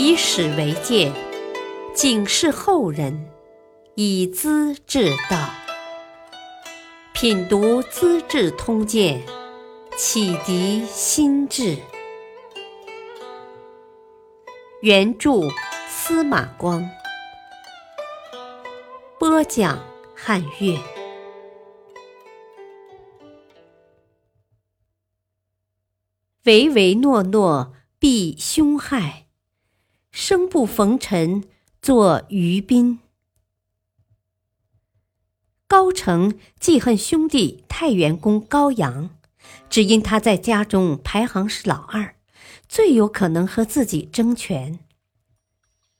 [0.00, 1.12] 以史为鉴，
[1.92, 3.28] 警示后人，
[3.96, 5.50] 以资治道。
[7.12, 9.20] 品读《资治通鉴》，
[9.96, 11.76] 启迪心智。
[14.82, 15.40] 原著
[15.88, 16.88] 司马光，
[19.18, 19.84] 播讲
[20.14, 20.78] 汉乐。
[26.44, 29.26] 唯唯诺诺，必凶害；
[30.20, 31.44] 生不逢辰，
[31.80, 32.98] 作于宾。
[35.68, 39.10] 高澄记恨兄弟太原公高阳，
[39.70, 42.16] 只因他在家中排行是老二，
[42.68, 44.80] 最有可能和自己争权。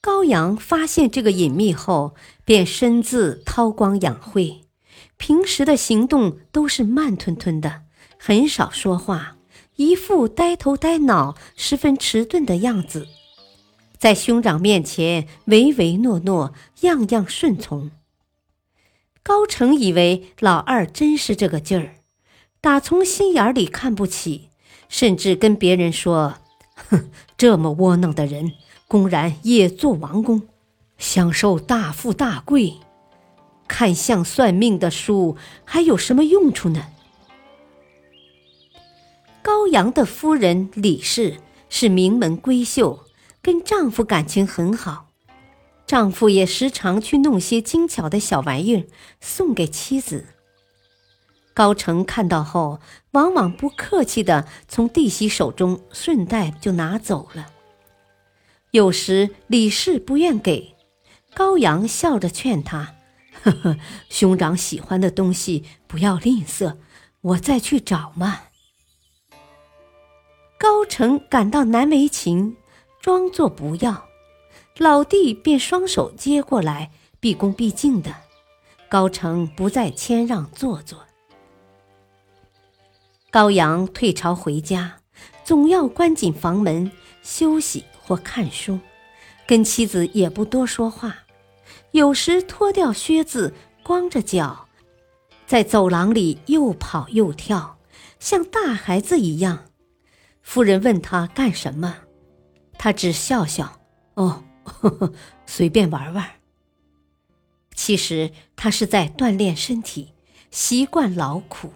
[0.00, 4.62] 高阳发现这个隐秘后，便身自韬光养晦，
[5.18, 7.82] 平时的行动都是慢吞吞的，
[8.18, 9.36] 很少说话。
[9.76, 13.06] 一副呆头呆脑、十分迟钝的样子，
[14.00, 17.90] 在兄长面前唯唯诺诺，样样顺从。
[19.22, 21.96] 高成以为老二真是这个劲儿，
[22.62, 24.48] 打从心眼里看不起，
[24.88, 26.36] 甚至跟别人说
[26.88, 28.52] ：“哼，这么窝囊的人，
[28.88, 30.48] 公然也做王公，
[30.96, 32.78] 享受大富大贵，
[33.68, 36.86] 看相算命的书还有什么用处呢？”
[39.44, 41.36] 高阳的夫人李氏
[41.68, 43.04] 是名门闺秀，
[43.42, 45.08] 跟丈夫感情很好，
[45.86, 48.84] 丈夫也时常去弄些精巧的小玩意儿
[49.20, 50.26] 送给妻子。
[51.54, 52.80] 高成看到后，
[53.12, 57.48] 往往不客气的从弟媳手中顺带就拿走了。
[58.70, 60.76] 有时李氏不愿给，
[61.34, 62.94] 高阳笑着劝他
[63.42, 63.76] ：“呵呵，
[64.08, 66.76] 兄长喜欢的东西不要吝啬，
[67.20, 68.42] 我再去找嘛。”
[70.56, 72.56] 高成感到难为情，
[73.00, 74.06] 装作不要，
[74.76, 78.14] 老弟便双手接过来，毕恭毕敬的。
[78.90, 81.06] 高成不再谦让做作。
[83.30, 84.98] 高阳退朝回家，
[85.44, 86.90] 总要关紧房门
[87.22, 88.78] 休息或看书，
[89.46, 91.20] 跟妻子也不多说话。
[91.92, 94.68] 有时脱掉靴子，光着脚，
[95.46, 97.78] 在走廊里又跑又跳，
[98.18, 99.66] 像大孩子一样。
[100.42, 101.96] 夫人问他干什么，
[102.82, 103.78] 他只笑笑
[104.16, 105.12] ：“哦，呵 呵
[105.44, 106.26] 随便玩玩。”
[107.76, 110.14] 其实他是在锻炼身体，
[110.50, 111.74] 习惯劳苦。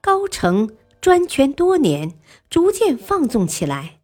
[0.00, 2.14] 高澄专权多年，
[2.48, 3.98] 逐渐放纵起来。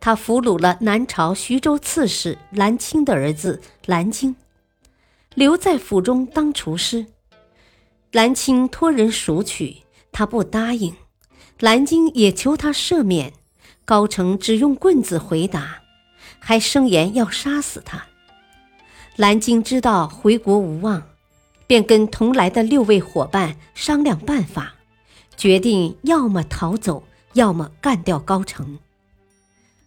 [0.00, 4.34] 他俘虏了南朝徐州刺史蓝青的儿子蓝京，
[5.36, 7.06] 留在府中当厨师。
[8.10, 10.96] 蓝青托人赎娶，他不答应。
[11.60, 13.32] 蓝京也求他赦免，
[13.84, 15.82] 高成只用棍子回答，
[16.38, 18.06] 还声言要杀死他。
[19.16, 21.02] 蓝鲸知道回国无望，
[21.66, 24.74] 便跟同来的六位伙伴商量办法，
[25.36, 27.04] 决定要么逃走，
[27.34, 28.78] 要么干掉高成。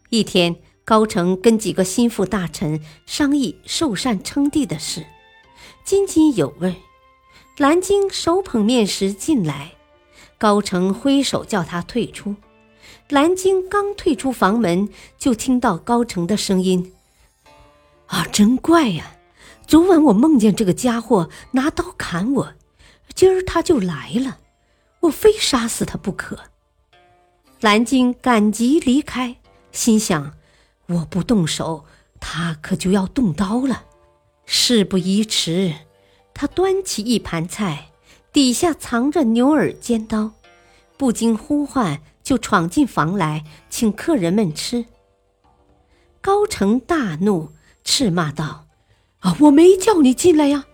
[0.10, 5.06] 一天，高成跟几个心腹大臣商议受禅称帝的事，
[5.84, 6.76] 津津有味。
[7.58, 9.72] 蓝鲸手捧面食进来。
[10.38, 12.36] 高成挥手叫他退出，
[13.10, 16.94] 蓝鲸刚退出房门，就听到高澄的声音
[18.08, 19.18] ：“啊，真怪呀！
[19.68, 22.54] 昨晚我梦见这个家伙拿刀砍我，
[23.14, 24.40] 今儿他就来了，
[25.02, 26.40] 我非杀死他不可。”
[27.62, 29.38] 蓝鲸赶急离开，
[29.72, 30.34] 心想
[30.88, 31.86] ：“我不动手，
[32.20, 33.86] 他可就要动刀了。
[34.46, 35.74] 事不宜迟。”
[36.34, 37.92] 他端起一盘菜。
[38.34, 40.32] 底下藏着牛耳尖刀，
[40.98, 44.86] 不经呼唤就闯进房来，请客人们吃。
[46.20, 47.52] 高成大怒，
[47.84, 48.66] 斥骂道
[49.22, 50.66] ：“啊，我没叫你进来呀！”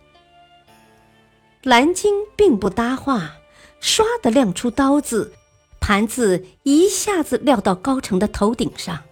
[1.64, 3.34] 蓝鲸并不搭话，
[3.82, 5.34] 唰的亮出刀子，
[5.82, 9.04] 盘子一下子撂到高成的头顶上，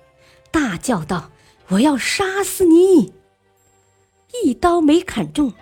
[0.49, 1.31] 大叫道
[1.67, 3.13] ：“我要杀死你！”
[4.45, 5.53] 一刀没砍中。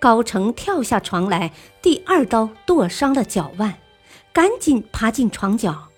[0.00, 3.78] 高成跳下床来，第二刀剁伤了脚腕，
[4.34, 5.88] 赶紧爬进床角。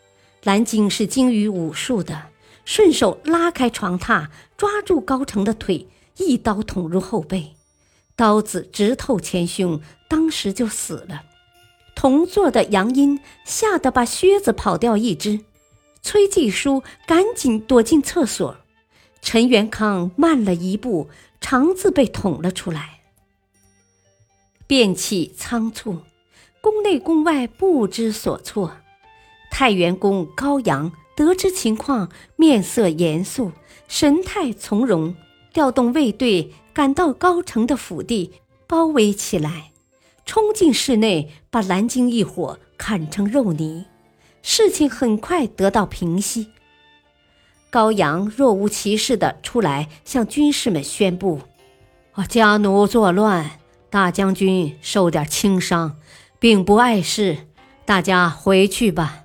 [0.43, 2.31] 蓝鲸是精于武术的，
[2.65, 5.89] 顺手拉开床榻，抓住高成的腿，
[6.19, 7.55] 一刀捅入后背，
[8.15, 11.23] 刀子直透前胸，当时就死了。
[11.95, 15.41] 同座的杨殷吓得把靴子跑掉一只，
[16.03, 18.57] 崔继书赶紧躲进厕所，
[19.23, 21.09] 陈元康慢了一步，
[21.41, 23.01] 肠子被捅了出来。
[24.67, 26.01] 变气仓促，
[26.61, 28.77] 宫内宫外不知所措。
[29.51, 33.53] 太原公高阳得知情况，面色严肃，
[33.89, 35.15] 神态从容，
[35.53, 38.33] 调动卫队赶到高城的府邸，
[38.67, 39.71] 包围起来，
[40.27, 43.87] 冲进室内，把蓝鲸一伙砍成肉泥。
[44.43, 46.49] 事情很快得到平息。
[47.71, 51.41] 高阳若无其事地出来向军士们宣布
[52.13, 53.59] ：“啊，家奴作乱，
[53.91, 55.97] 大将军受点轻伤，
[56.39, 57.49] 并不碍事，
[57.85, 59.25] 大家回去吧。”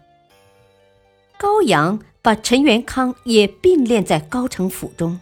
[1.42, 5.20] 高阳把陈元康也并列在高城府中，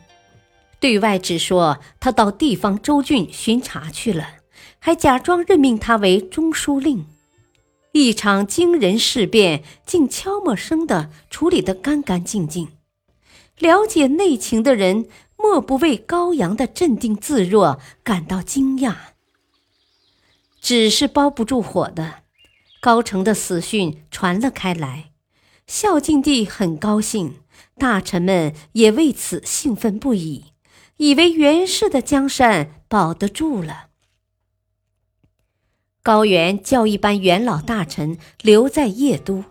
[0.77, 4.27] 对外只说他到地方州郡巡查去了，
[4.79, 7.05] 还假装任命他为中书令。
[7.93, 12.67] 一场惊人事变竟悄没声地处理得干干净净。
[13.57, 15.07] 了解内情的人
[15.37, 18.93] 莫不为高阳的镇定自若感到惊讶。
[20.59, 22.23] 纸是包不住火的，
[22.81, 25.08] 高城的死讯传了开来。
[25.69, 27.41] 孝敬帝很高兴，
[27.77, 30.45] 大臣们也为此兴奋不已，
[30.97, 33.89] 以为袁氏的江山保得住了。
[36.01, 39.43] 高原叫一班元老大臣留在邺都，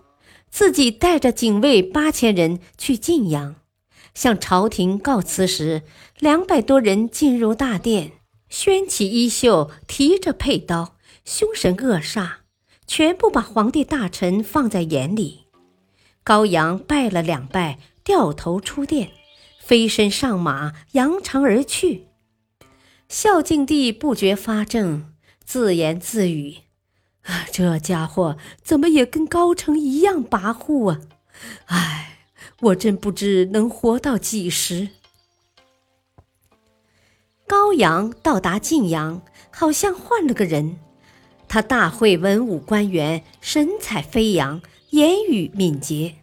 [0.50, 3.54] 自己带着警卫八千人去晋阳，
[4.12, 5.84] 向朝廷告辞时，
[6.18, 8.10] 两百多人进入大殿，
[8.48, 12.38] 掀起衣袖，提着佩刀，凶神恶煞，
[12.88, 15.44] 全部把皇帝大臣放在眼里。
[16.28, 19.12] 高阳拜了两拜，掉头出殿，
[19.58, 22.08] 飞身上马，扬长而去。
[23.08, 25.04] 孝敬帝不觉发怔，
[25.42, 26.58] 自言自语
[27.24, 31.00] ：“啊，这家伙怎么也跟高成一样跋扈啊！
[31.64, 32.18] 唉，
[32.60, 34.90] 我真不知能活到几时。”
[37.48, 40.78] 高阳到达晋阳，好像换了个人。
[41.48, 44.60] 他大会文武官员，神采飞扬。
[44.90, 46.14] 言语敏捷，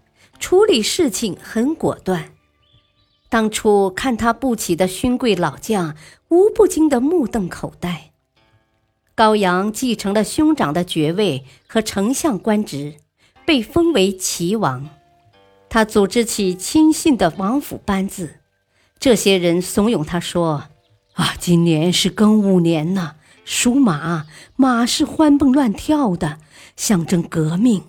[0.45, 2.33] 处理事情很果断。
[3.29, 5.95] 当初看他不起的勋贵老将，
[6.27, 8.11] 无不惊得目瞪口呆。
[9.15, 12.97] 高阳继承了兄长的爵位和丞相官职，
[13.43, 14.87] 被封为齐王。
[15.67, 18.35] 他组织起亲信的王府班子，
[18.99, 20.65] 这些人怂恿他说
[21.17, 23.15] ：“啊，今年是庚午年呐，
[23.45, 26.37] 属马，马是欢蹦乱跳的，
[26.75, 27.81] 象征革命。”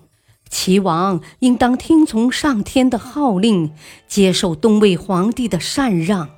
[0.49, 3.73] 齐王应当听从上天的号令，
[4.07, 6.29] 接受东魏皇帝的禅让。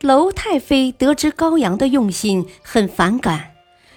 [0.00, 3.52] 娄太妃得知高阳的用心，很反感，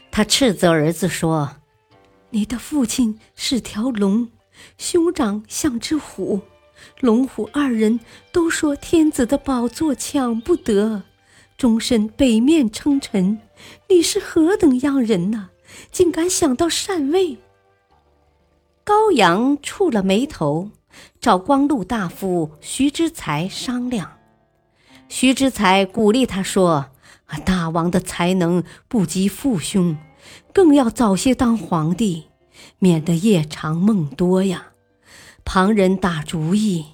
[0.10, 1.58] 她斥责儿子说
[2.32, 4.30] ：“你的父亲是条龙，
[4.78, 6.42] 兄长像只虎，
[7.00, 8.00] 龙虎二人
[8.32, 11.04] 都说天子的宝座抢不得，
[11.56, 13.40] 终身北面称臣。
[13.88, 15.50] 你是何等样人呐，
[15.92, 17.38] 竟敢想到禅位？”
[18.84, 20.72] 高阳蹙了眉头，
[21.20, 24.18] 找光禄大夫徐之才商量。
[25.08, 26.88] 徐之才鼓励他说
[27.46, 29.98] ：“大王的才能不及父兄，
[30.52, 32.26] 更要早些当皇帝，
[32.80, 34.68] 免得夜长梦多呀。”
[35.46, 36.86] 旁人打主意，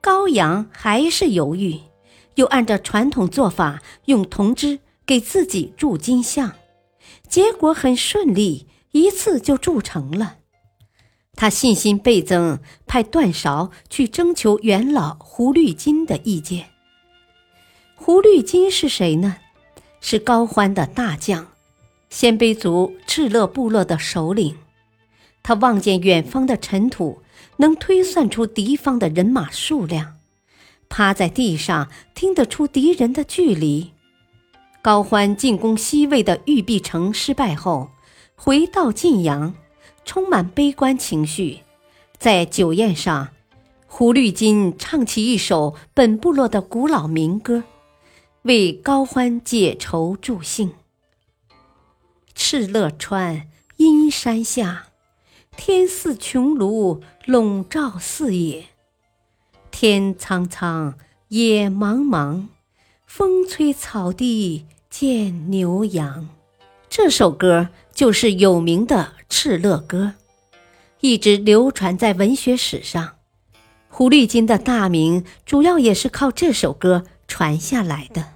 [0.00, 1.80] 高阳还是犹豫，
[2.34, 6.52] 又按照传统做法用铜枝给自己铸金像，
[7.28, 8.66] 结果很顺利。
[8.94, 10.36] 一次就铸成了，
[11.34, 16.66] 他信心倍增，派段韶去征求元老胡律金的意见。
[17.96, 19.38] 胡律金是谁呢？
[20.00, 21.48] 是高欢的大将，
[22.08, 24.56] 鲜卑族敕勒部落的首领。
[25.42, 27.20] 他望见远方的尘土，
[27.56, 30.18] 能推算出敌方的人马数量，
[30.88, 33.90] 趴在地上听得出敌人的距离。
[34.80, 37.90] 高欢进攻西魏的玉璧城失败后。
[38.36, 39.54] 回到晋阳，
[40.04, 41.60] 充满悲观情绪。
[42.18, 43.28] 在酒宴上，
[43.86, 47.64] 胡律金唱起一首本部落的古老民歌，
[48.42, 50.72] 为高欢解愁助兴。
[52.34, 54.86] 敕勒川，阴山下，
[55.56, 58.66] 天似穹庐，笼罩四野。
[59.70, 60.94] 天苍苍，
[61.28, 62.48] 野茫茫，
[63.06, 66.28] 风吹草低见牛羊。
[66.88, 67.68] 这首歌。
[67.94, 70.14] 就是有名的《敕勒歌》，
[71.00, 73.16] 一直流传在文学史上。
[73.88, 78.34] 狐狸精的大名主要也是靠这首歌传下来的。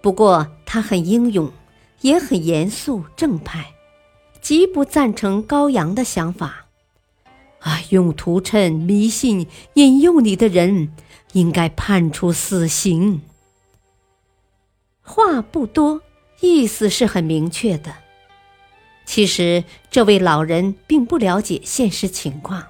[0.00, 1.52] 不过他很英勇，
[2.00, 3.74] 也很严肃正派，
[4.40, 6.64] 极不赞成高阳的想法。
[7.58, 10.94] 啊，用图谶、迷信引诱你的人，
[11.32, 13.20] 应该判处死刑。
[15.02, 16.00] 话不多。
[16.40, 17.94] 意思是很明确的。
[19.04, 22.66] 其实，这位老人并不了解现实情况。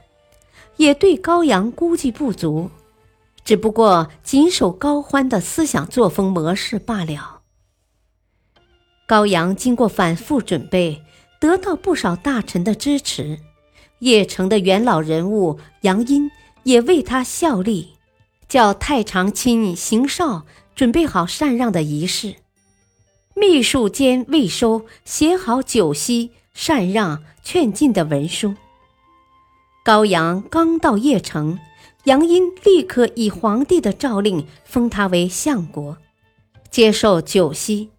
[0.77, 2.71] 也对高阳估计不足，
[3.45, 7.41] 只不过谨守高欢的思想作风模式罢了。
[9.05, 11.03] 高阳经过反复准备，
[11.41, 13.41] 得到不少大臣的支持，
[13.99, 16.31] 邺城的元老人物杨殷
[16.63, 17.95] 也为他效力，
[18.49, 20.47] 叫太常卿邢绍
[20.77, 22.37] 准备好禅让的仪式，
[23.41, 28.57] 秘书兼魏收写好九锡禅让劝进的文书。
[29.85, 31.57] 高阳刚到邺城，
[32.03, 35.99] 杨殷立刻以皇帝的诏令封他为相国，
[36.69, 37.91] 接受九锡。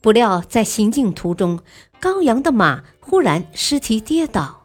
[0.00, 1.60] 不料在行进途中，
[2.00, 4.64] 高阳的马忽然失蹄跌倒，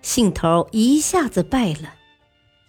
[0.00, 1.92] 兴头一下子败了。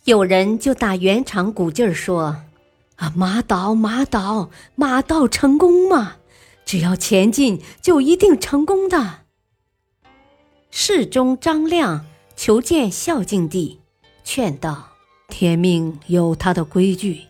[0.04, 2.44] 有人就打圆场鼓劲儿说
[2.98, 6.18] ：“啊，马倒，马倒，马到成功嘛！
[6.66, 9.22] 只要前进，就一定成功的。”
[10.72, 12.06] 侍中张亮
[12.36, 13.80] 求见孝敬帝，
[14.24, 14.90] 劝道
[15.30, 17.22] ：“天命有它的规矩，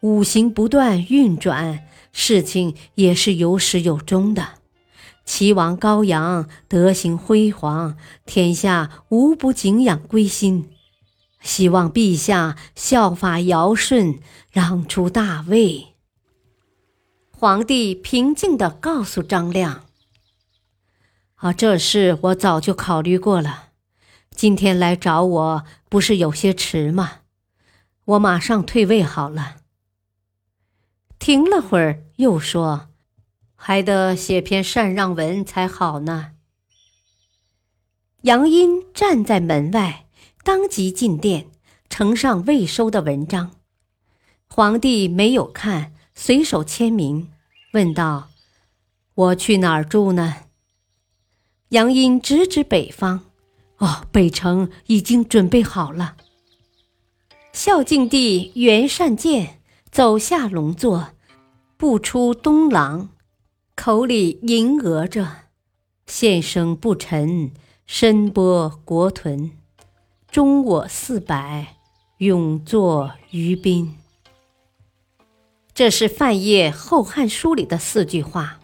[0.00, 1.80] 五行不断运转。”
[2.18, 4.54] 事情也是有始有终的。
[5.26, 10.70] 齐王高阳德行辉煌，天下无不敬仰归心。
[11.42, 15.88] 希望陛下效法尧舜，让出大位。
[17.38, 19.84] 皇帝平静地告诉张亮
[21.36, 23.72] ：“啊，这事我早就考虑过了。
[24.30, 27.18] 今天来找我，不是有些迟吗？
[28.06, 29.56] 我马上退位好了。”
[31.20, 32.88] 停了会儿，又说
[33.54, 36.32] ：“还得写篇禅让文才好呢。”
[38.24, 40.06] 杨殷站在门外，
[40.42, 41.50] 当即进殿，
[41.90, 43.50] 呈上未收的文章。
[44.48, 47.30] 皇帝没有看，随手签名，
[47.72, 48.30] 问道
[49.14, 50.34] ：“我去哪儿住呢？”
[51.70, 53.26] 杨殷指指北方
[53.78, 56.16] ：“哦，北城已经准备好了。”
[57.52, 59.60] 孝敬帝元善见。
[59.88, 61.12] 走下龙座，
[61.78, 63.08] 步出东廊，
[63.74, 65.44] 口里吟额着
[66.06, 67.52] ：“献声不沉，
[67.86, 69.52] 身剥国屯，
[70.30, 71.76] 忠我四百，
[72.18, 73.96] 永作于宾。”
[75.76, 78.60] 这是范晔《后汉书》里的四句话，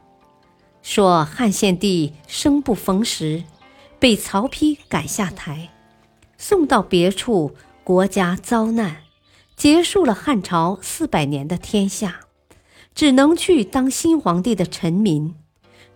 [0.80, 3.44] 说汉献帝生不逢时，
[3.98, 5.68] 被曹丕赶下台，
[6.38, 7.54] 送到别处，
[7.84, 9.02] 国家遭难。
[9.54, 12.20] 结束了汉朝四百年的天下，
[12.94, 15.34] 只能去当新皇帝的臣民，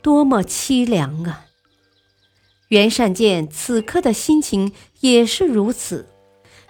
[0.03, 1.47] 多么凄凉啊！
[2.69, 6.11] 袁善见此刻的心情也是如此，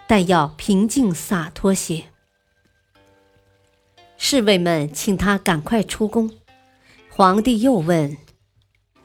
[0.07, 2.05] 但要平静洒脱些。
[4.19, 6.31] 侍卫们请他赶快出宫。
[7.11, 8.17] 皇帝又问：“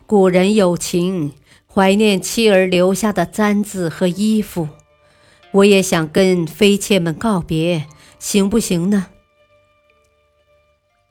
[0.07, 1.33] 古人有情，
[1.67, 4.69] 怀念妻儿留下的簪子和衣服。”
[5.51, 7.85] 我也想跟妃妾们告别，
[8.19, 9.07] 行不行呢？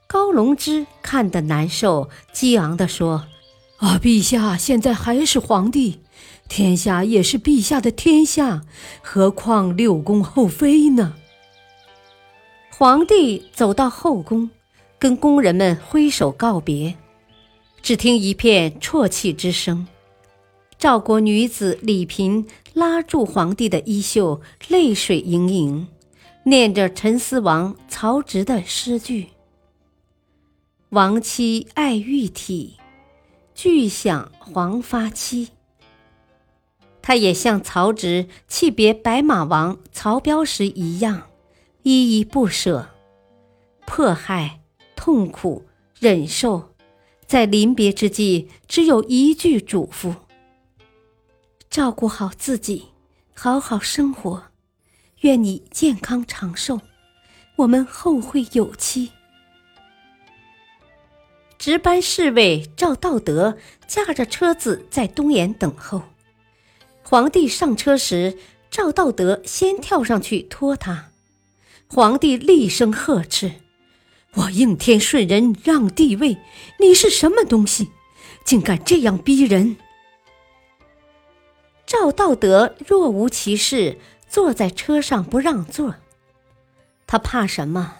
[0.06, 3.26] 高龙之看得难受，激昂地说
[3.76, 6.00] ：“啊，陛下现在还是皇帝，
[6.48, 8.62] 天下也是陛下的天下，
[9.02, 11.16] 何况六宫后妃呢？”
[12.80, 14.48] 皇帝走到后宫，
[14.98, 16.96] 跟宫人们挥手告别，
[17.82, 19.86] 只听一片啜泣之声。
[20.78, 25.88] 赵国女子李嫔拉住皇帝的衣袖，泪水盈盈，
[26.44, 29.28] 念着陈思王曹植的诗句
[30.88, 32.78] ：“亡妻爱玉体，
[33.54, 35.50] 俱享黄发妻。”
[37.02, 41.24] 他也像曹植弃别白马王曹彪时一样，
[41.82, 42.90] 依依不舍，
[43.86, 44.60] 迫害、
[44.94, 45.64] 痛苦、
[45.98, 46.74] 忍受，
[47.26, 50.14] 在临别之际，只有一句嘱咐。
[51.70, 52.88] 照顾好自己，
[53.34, 54.44] 好好生活，
[55.20, 56.80] 愿你健康长寿。
[57.56, 59.12] 我们后会有期。
[61.58, 63.56] 值班侍卫赵道德
[63.86, 66.02] 驾着车子在东檐等候。
[67.02, 68.38] 皇帝上车时，
[68.70, 71.09] 赵道德先跳上去拖他。
[71.92, 73.50] 皇帝厉声呵斥
[74.34, 76.38] ：“我应天顺人让帝位，
[76.78, 77.90] 你是什么东西，
[78.44, 79.76] 竟敢这样逼人！”
[81.84, 85.96] 赵道德若无其事，坐在车上不让座。
[87.08, 87.96] 他怕什么？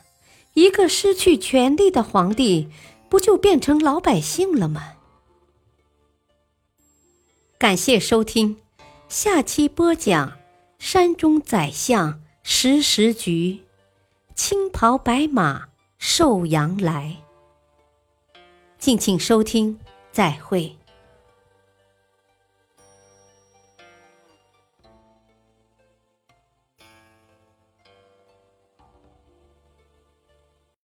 [0.54, 2.68] 一个失去权力的皇帝，
[3.08, 4.92] 不就变成老百姓了吗？
[7.58, 8.58] 感谢收听，
[9.08, 10.38] 下期播讲
[10.78, 13.62] 山中宰相石时局，
[14.42, 15.68] 青袍白马
[15.98, 17.14] 寿阳来。
[18.78, 19.78] 敬请收听，
[20.12, 20.74] 再会。